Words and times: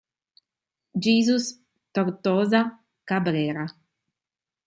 Jesús 1.03 1.61
Tortosa 1.93 2.81
Cabrera 3.05 3.67